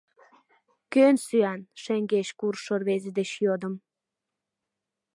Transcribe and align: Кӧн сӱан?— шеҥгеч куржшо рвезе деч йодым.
Кӧн 0.91 1.15
сӱан?— 1.25 1.61
шеҥгеч 1.81 2.27
куржшо 2.39 2.73
рвезе 2.79 3.11
деч 3.17 3.31
йодым. 3.45 3.73